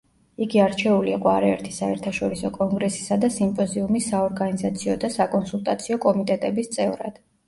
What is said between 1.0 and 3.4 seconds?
იყო არაერთი საერთაშორისო კონგრესისა და